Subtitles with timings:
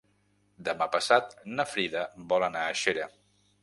[0.69, 3.11] Demà passat na Frida vol anar a Xera.